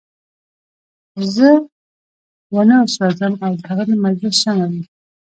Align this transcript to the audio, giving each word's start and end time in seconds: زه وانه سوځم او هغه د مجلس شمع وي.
زه 1.35 1.49
وانه 2.53 2.77
سوځم 2.95 3.33
او 3.45 3.51
هغه 3.69 3.83
د 3.89 3.91
مجلس 4.05 4.35
شمع 4.43 4.65
وي. 4.71 4.83